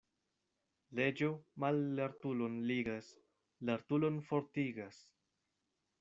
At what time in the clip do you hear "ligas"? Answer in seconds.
2.71-3.09